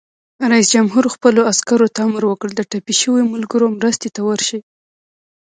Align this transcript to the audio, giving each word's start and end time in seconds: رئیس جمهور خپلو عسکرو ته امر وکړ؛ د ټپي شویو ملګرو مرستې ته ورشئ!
رئیس 0.51 0.67
جمهور 0.75 1.05
خپلو 1.15 1.41
عسکرو 1.51 1.87
ته 1.95 1.99
امر 2.07 2.23
وکړ؛ 2.27 2.49
د 2.55 2.61
ټپي 2.71 2.93
شویو 3.01 3.31
ملګرو 3.33 3.67
مرستې 3.77 4.09
ته 4.15 4.21
ورشئ! 4.27 4.59